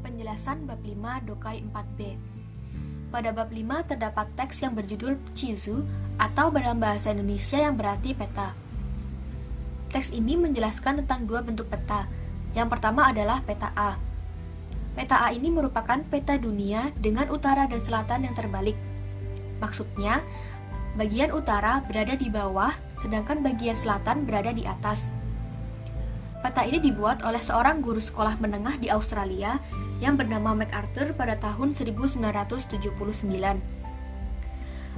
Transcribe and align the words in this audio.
Penjelasan 0.00 0.64
bab 0.64 0.80
5 0.80 1.28
Dokai 1.28 1.60
4b 1.68 1.98
Pada 3.12 3.28
bab 3.36 3.52
5 3.52 3.92
terdapat 3.92 4.26
teks 4.32 4.64
yang 4.64 4.72
berjudul 4.72 5.20
Chizu 5.36 5.84
atau 6.16 6.48
dalam 6.48 6.80
bahasa 6.80 7.12
Indonesia 7.12 7.60
yang 7.60 7.76
berarti 7.76 8.16
peta. 8.16 8.56
Teks 9.92 10.16
ini 10.16 10.40
menjelaskan 10.40 11.04
tentang 11.04 11.28
dua 11.28 11.44
bentuk 11.44 11.68
peta. 11.68 12.08
Yang 12.56 12.68
pertama 12.72 13.12
adalah 13.12 13.44
peta 13.44 13.68
A. 13.76 14.00
Peta 14.96 15.20
A 15.20 15.36
ini 15.36 15.52
merupakan 15.52 16.00
peta 16.08 16.40
dunia 16.40 16.88
dengan 16.96 17.28
utara 17.28 17.68
dan 17.68 17.84
selatan 17.84 18.24
yang 18.24 18.32
terbalik. 18.32 18.76
Maksudnya, 19.60 20.24
bagian 20.96 21.36
utara 21.36 21.84
berada 21.84 22.16
di 22.16 22.32
bawah, 22.32 22.72
sedangkan 22.96 23.44
bagian 23.44 23.76
selatan 23.76 24.24
berada 24.24 24.52
di 24.56 24.64
atas. 24.64 25.21
Peta 26.42 26.66
ini 26.66 26.82
dibuat 26.82 27.22
oleh 27.22 27.38
seorang 27.38 27.78
guru 27.78 28.02
sekolah 28.02 28.34
menengah 28.42 28.74
di 28.82 28.90
Australia 28.90 29.62
yang 30.02 30.18
bernama 30.18 30.58
MacArthur 30.58 31.14
pada 31.14 31.38
tahun 31.38 31.70
1979. 31.78 32.82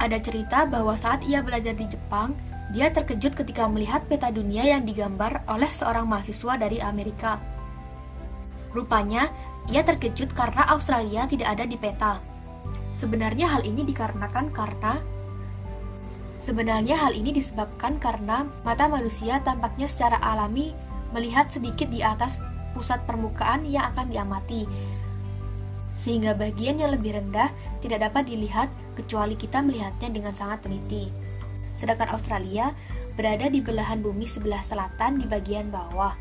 Ada 0.00 0.16
cerita 0.24 0.64
bahwa 0.64 0.96
saat 0.96 1.20
ia 1.28 1.44
belajar 1.44 1.76
di 1.76 1.92
Jepang, 1.92 2.32
dia 2.72 2.88
terkejut 2.88 3.36
ketika 3.36 3.68
melihat 3.68 4.08
peta 4.08 4.32
dunia 4.32 4.64
yang 4.64 4.88
digambar 4.88 5.44
oleh 5.44 5.68
seorang 5.76 6.08
mahasiswa 6.08 6.56
dari 6.56 6.80
Amerika. 6.80 7.36
Rupanya, 8.72 9.28
ia 9.68 9.84
terkejut 9.84 10.32
karena 10.32 10.64
Australia 10.72 11.28
tidak 11.28 11.52
ada 11.52 11.68
di 11.68 11.76
peta. 11.76 12.16
Sebenarnya 12.96 13.44
hal 13.52 13.60
ini 13.68 13.84
dikarenakan 13.84 14.56
karena 14.56 15.04
Sebenarnya 16.40 16.94
hal 16.94 17.10
ini 17.10 17.34
disebabkan 17.34 17.98
karena 17.98 18.46
mata 18.62 18.86
manusia 18.86 19.42
tampaknya 19.42 19.90
secara 19.90 20.14
alami 20.22 20.78
melihat 21.16 21.48
sedikit 21.48 21.88
di 21.88 22.04
atas 22.04 22.36
pusat 22.76 23.00
permukaan 23.08 23.64
yang 23.64 23.88
akan 23.96 24.12
diamati, 24.12 24.68
sehingga 25.96 26.36
bagian 26.36 26.76
yang 26.76 26.92
lebih 26.92 27.16
rendah 27.16 27.48
tidak 27.80 28.12
dapat 28.12 28.28
dilihat 28.28 28.68
kecuali 28.92 29.32
kita 29.32 29.64
melihatnya 29.64 30.12
dengan 30.12 30.36
sangat 30.36 30.68
teliti 30.68 31.08
sedangkan 31.76 32.08
Australia 32.10 32.72
berada 33.14 33.46
di 33.52 33.60
belahan 33.60 34.00
bumi 34.00 34.24
sebelah 34.24 34.60
selatan 34.64 35.20
di 35.20 35.28
bagian 35.28 35.68
bawah. 35.68 36.16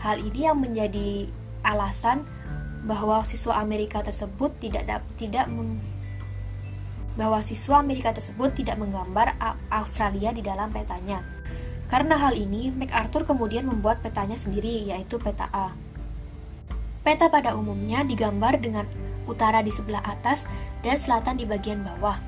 Hal 0.00 0.20
ini 0.20 0.48
yang 0.48 0.60
menjadi 0.60 1.28
alasan 1.64 2.24
bahwa 2.84 3.24
siswa 3.24 3.60
Amerika 3.60 4.00
tersebut 4.00 4.52
tidak 4.60 5.04
tidak 5.20 5.48
bahwa 7.16 7.40
siswa 7.40 7.80
Amerika 7.80 8.12
tersebut 8.12 8.52
tidak 8.52 8.76
menggambar 8.76 9.36
Australia 9.72 10.36
di 10.36 10.44
dalam 10.44 10.68
petanya. 10.68 11.24
Karena 11.86 12.18
hal 12.18 12.34
ini, 12.34 12.74
MacArthur 12.74 13.22
kemudian 13.22 13.66
membuat 13.70 14.02
petanya 14.02 14.34
sendiri, 14.34 14.86
yaitu 14.86 15.22
peta 15.22 15.46
A. 15.54 15.70
Peta 17.06 17.30
pada 17.30 17.54
umumnya 17.54 18.02
digambar 18.02 18.58
dengan 18.58 18.86
utara 19.30 19.62
di 19.62 19.70
sebelah 19.70 20.02
atas 20.02 20.42
dan 20.82 20.98
selatan 20.98 21.38
di 21.38 21.46
bagian 21.46 21.86
bawah. 21.86 22.18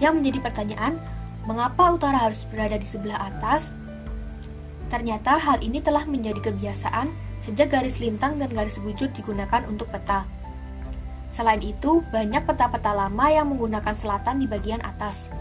Yang 0.00 0.12
menjadi 0.16 0.38
pertanyaan, 0.40 0.96
Mengapa 1.42 1.90
utara 1.90 2.22
harus 2.22 2.46
berada 2.46 2.78
di 2.78 2.86
sebelah 2.86 3.18
atas? 3.18 3.66
Ternyata 4.94 5.42
hal 5.42 5.58
ini 5.58 5.82
telah 5.82 6.06
menjadi 6.06 6.38
kebiasaan 6.38 7.10
sejak 7.42 7.74
garis 7.74 7.98
lintang 7.98 8.38
dan 8.38 8.46
garis 8.54 8.78
bujur 8.78 9.10
digunakan 9.10 9.66
untuk 9.66 9.90
peta. 9.90 10.22
Selain 11.34 11.58
itu, 11.58 12.04
banyak 12.14 12.46
peta-peta 12.46 12.94
lama 12.94 13.26
yang 13.26 13.50
menggunakan 13.50 13.90
selatan 13.96 14.38
di 14.38 14.46
bagian 14.46 14.78
atas. 14.86 15.34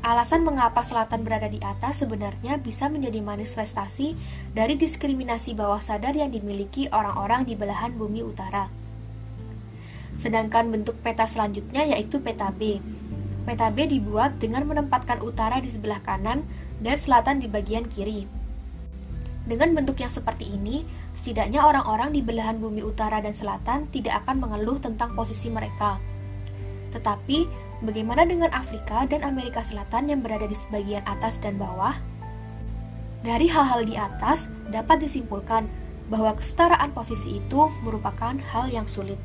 Alasan 0.00 0.48
mengapa 0.48 0.80
selatan 0.80 1.22
berada 1.22 1.44
di 1.48 1.60
atas 1.60 2.00
sebenarnya 2.00 2.56
bisa 2.56 2.88
menjadi 2.88 3.20
manifestasi 3.20 4.16
dari 4.56 4.80
diskriminasi 4.80 5.52
bawah 5.52 5.80
sadar 5.80 6.16
yang 6.16 6.32
dimiliki 6.32 6.88
orang-orang 6.88 7.44
di 7.44 7.52
belahan 7.52 7.92
bumi 7.92 8.24
utara. 8.24 8.72
Sedangkan 10.16 10.72
bentuk 10.72 10.96
peta 11.04 11.28
selanjutnya 11.28 11.84
yaitu 11.84 12.16
peta 12.20 12.48
B, 12.48 12.80
Peta 13.40 13.72
B 13.72 13.88
dibuat 13.88 14.36
dengan 14.36 14.68
menempatkan 14.68 15.24
utara 15.24 15.64
di 15.64 15.66
sebelah 15.72 15.98
kanan 16.04 16.44
dan 16.84 16.96
selatan 17.00 17.40
di 17.40 17.48
bagian 17.48 17.88
kiri. 17.88 18.28
Dengan 19.48 19.72
bentuk 19.72 19.96
yang 19.98 20.12
seperti 20.12 20.52
ini, 20.52 20.84
setidaknya 21.16 21.64
orang-orang 21.64 22.12
di 22.12 22.20
belahan 22.20 22.60
bumi 22.60 22.84
utara 22.84 23.24
dan 23.24 23.32
selatan 23.32 23.88
tidak 23.88 24.22
akan 24.22 24.44
mengeluh 24.44 24.76
tentang 24.78 25.16
posisi 25.16 25.48
mereka. 25.48 25.96
Tetapi, 26.92 27.48
bagaimana 27.84 28.28
dengan 28.28 28.52
Afrika 28.52 29.04
dan 29.08 29.24
Amerika 29.24 29.64
Selatan 29.64 30.12
yang 30.12 30.20
berada 30.20 30.44
di 30.44 30.56
sebagian 30.56 31.04
atas 31.08 31.40
dan 31.40 31.56
bawah? 31.56 31.96
Dari 33.20 33.48
hal-hal 33.52 33.84
di 33.84 34.00
atas, 34.00 34.48
dapat 34.72 35.04
disimpulkan 35.04 35.68
bahwa 36.08 36.32
kesetaraan 36.34 36.90
posisi 36.96 37.38
itu 37.38 37.68
merupakan 37.84 38.34
hal 38.50 38.72
yang 38.72 38.88
sulit. 38.88 39.20